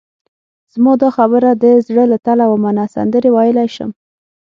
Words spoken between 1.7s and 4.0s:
زړه له تله ومنه، سندرې ویلای شم.